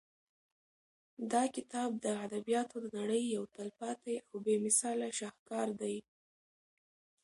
[1.31, 5.95] دا کتاب د ادبیاتو د نړۍ یو تلپاتې او بې مثاله شاهکار دی.